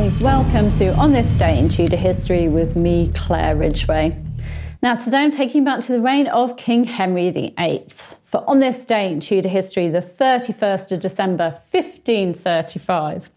[0.00, 4.18] Hi, welcome to On This Day in Tudor History with me, Claire Ridgway.
[4.82, 7.86] Now, today I'm taking you back to the reign of King Henry VIII.
[8.24, 13.28] For on this day in Tudor history, the 31st of December 1535,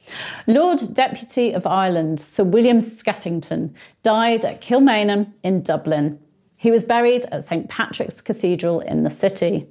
[0.47, 6.17] Lord Deputy of Ireland, Sir William Skeffington, died at Kilmainham in Dublin.
[6.55, 9.67] He was buried at St Patrick's Cathedral in the city.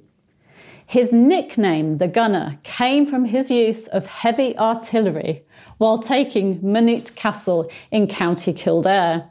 [0.85, 5.43] His nickname, the Gunner, came from his use of heavy artillery
[5.77, 9.29] while taking Maynooth Castle in County Kildare.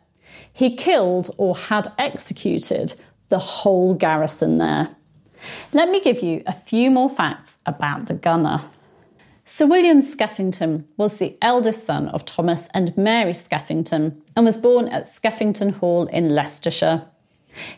[0.53, 2.95] He killed or had executed
[3.29, 4.95] the whole garrison there.
[5.73, 8.63] Let me give you a few more facts about the gunner.
[9.45, 14.87] Sir William Skeffington was the eldest son of Thomas and Mary Skeffington and was born
[14.89, 17.05] at Skeffington Hall in Leicestershire.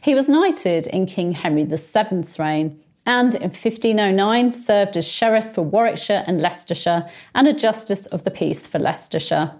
[0.02, 5.62] He was knighted in King Henry VII's reign and in 1509 served as sheriff for
[5.62, 9.52] Warwickshire and Leicestershire and a justice of the peace for Leicestershire.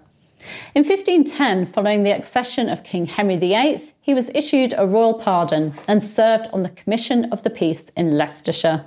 [0.75, 5.73] In 1510, following the accession of King Henry VIII, he was issued a royal pardon
[5.87, 8.85] and served on the Commission of the Peace in Leicestershire.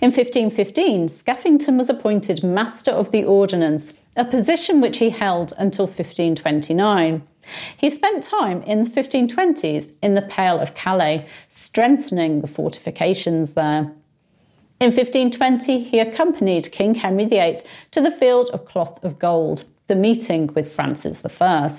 [0.00, 5.86] In 1515, Skeffington was appointed Master of the Ordnance, a position which he held until
[5.86, 7.22] 1529.
[7.76, 13.92] He spent time in the 1520s in the Pale of Calais, strengthening the fortifications there.
[14.80, 19.96] In 1520, he accompanied King Henry VIII to the field of Cloth of Gold, the
[19.96, 21.70] meeting with Francis I.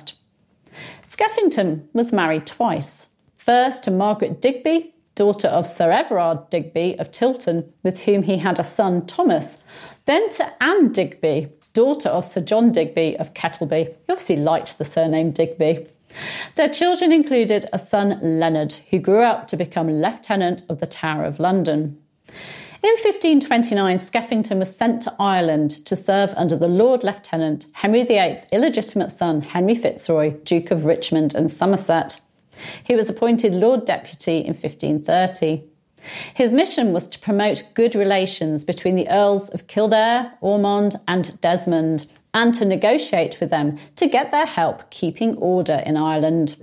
[1.05, 3.07] Skeffington was married twice.
[3.37, 8.59] First to Margaret Digby, daughter of Sir Everard Digby of Tilton, with whom he had
[8.59, 9.61] a son, Thomas,
[10.05, 13.85] then to Anne Digby, daughter of Sir John Digby of Kettleby.
[13.85, 15.87] He obviously liked the surname Digby.
[16.55, 21.23] Their children included a son, Leonard, who grew up to become Lieutenant of the Tower
[21.25, 21.97] of London.
[22.81, 28.47] In 1529, Skeffington was sent to Ireland to serve under the Lord Lieutenant Henry VIII's
[28.53, 32.21] illegitimate son, Henry Fitzroy, Duke of Richmond and Somerset.
[32.85, 35.68] He was appointed Lord Deputy in 1530.
[36.33, 42.07] His mission was to promote good relations between the Earls of Kildare, Ormond, and Desmond,
[42.33, 46.55] and to negotiate with them to get their help keeping order in Ireland.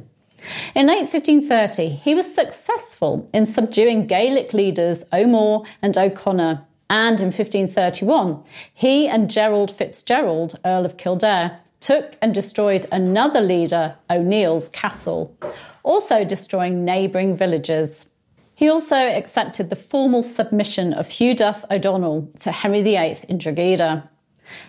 [0.75, 7.27] In late 1530, he was successful in subduing Gaelic leaders O'More and O'Connor, and in
[7.27, 15.37] 1531, he and Gerald Fitzgerald, Earl of Kildare, took and destroyed another leader, O'Neill's castle,
[15.83, 18.07] also destroying neighbouring villages.
[18.57, 24.09] He also accepted the formal submission of Hugh Duff O'Donnell to Henry VIII in Drogheda.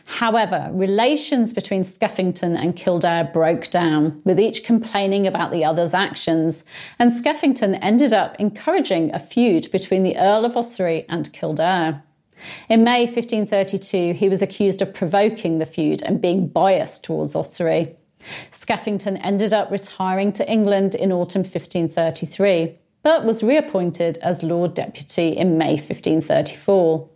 [0.03, 6.65] However, relations between Skeffington and Kildare broke down, with each complaining about the other's actions,
[6.99, 12.03] and Skeffington ended up encouraging a feud between the Earl of Ossory and Kildare.
[12.67, 17.95] In May 1532, he was accused of provoking the feud and being biased towards Ossory.
[18.51, 22.75] Skeffington ended up retiring to England in autumn 1533,
[23.07, 27.07] but was reappointed as Lord Deputy in May 1534.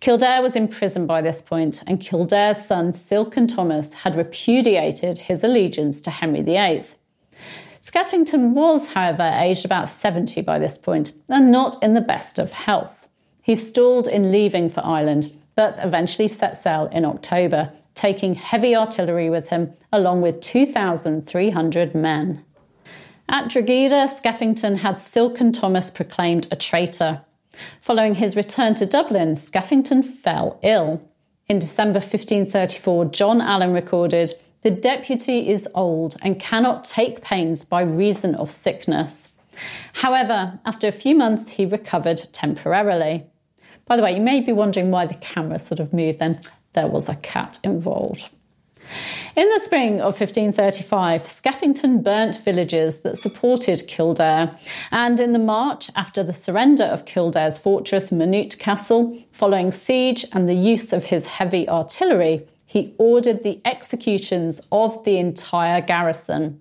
[0.00, 5.42] Kildare was in prison by this point, and Kildare's son Silken Thomas had repudiated his
[5.42, 6.84] allegiance to Henry VIII.
[7.80, 12.52] Skeffington was, however, aged about 70 by this point and not in the best of
[12.52, 13.08] health.
[13.40, 19.30] He stalled in leaving for Ireland, but eventually set sail in October, taking heavy artillery
[19.30, 22.44] with him, along with 2,300 men.
[23.28, 27.22] At Drogheda, Skeffington had Silken Thomas proclaimed a traitor,
[27.80, 31.02] Following his return to Dublin, Skeffington fell ill.
[31.48, 37.82] In December 1534, John Allen recorded, The deputy is old and cannot take pains by
[37.82, 39.32] reason of sickness.
[39.92, 43.26] However, after a few months, he recovered temporarily.
[43.86, 46.40] By the way, you may be wondering why the camera sort of moved then.
[46.72, 48.30] There was a cat involved.
[49.34, 54.54] In the spring of 1535, Skeffington burnt villages that supported Kildare,
[54.90, 60.48] and in the March after the surrender of Kildare's fortress Maynooth Castle, following siege and
[60.48, 66.60] the use of his heavy artillery, he ordered the executions of the entire garrison.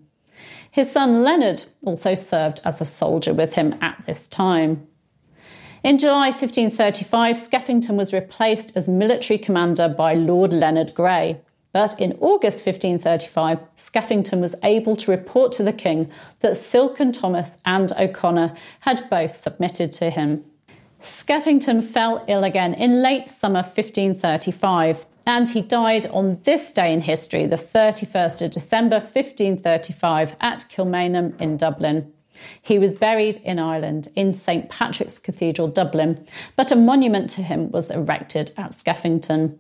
[0.72, 4.88] His son Leonard also served as a soldier with him at this time.
[5.84, 11.42] In July 1535, Skeffington was replaced as military commander by Lord Leonard Grey.
[11.74, 16.10] But in August 1535, Skeffington was able to report to the king
[16.40, 20.44] that Silken Thomas and O'Connor had both submitted to him.
[21.00, 27.02] Skeffington fell ill again in late summer 1535, and he died on this day in
[27.02, 32.12] history, the 31st of December 1535, at Kilmainham in Dublin.
[32.62, 36.24] He was buried in Ireland in St Patrick's Cathedral, Dublin,
[36.56, 39.58] but a monument to him was erected at Skeffington.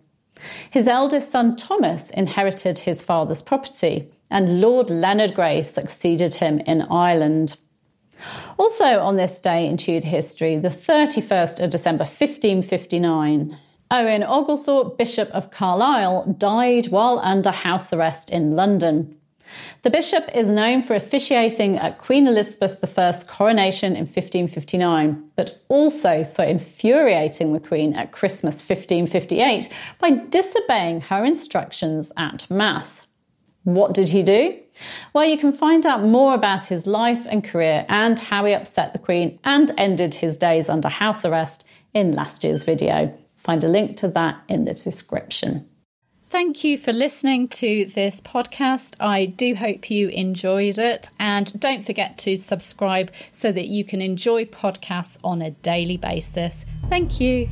[0.69, 6.81] His eldest son Thomas inherited his father's property, and Lord Leonard Grey succeeded him in
[6.83, 7.57] Ireland.
[8.57, 13.57] Also on this day in Tudor history, the 31st of December 1559,
[13.89, 19.17] Owen Oglethorpe, Bishop of Carlisle, died while under house arrest in London.
[19.83, 26.23] The bishop is known for officiating at Queen Elizabeth I's coronation in 1559, but also
[26.23, 29.69] for infuriating the Queen at Christmas 1558
[29.99, 33.07] by disobeying her instructions at Mass.
[33.63, 34.57] What did he do?
[35.13, 38.93] Well, you can find out more about his life and career and how he upset
[38.93, 41.63] the Queen and ended his days under house arrest
[41.93, 43.15] in last year's video.
[43.37, 45.67] Find a link to that in the description.
[46.31, 48.95] Thank you for listening to this podcast.
[49.01, 51.09] I do hope you enjoyed it.
[51.19, 56.63] And don't forget to subscribe so that you can enjoy podcasts on a daily basis.
[56.87, 57.49] Thank you.